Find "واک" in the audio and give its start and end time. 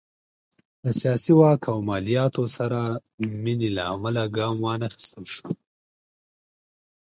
1.39-1.61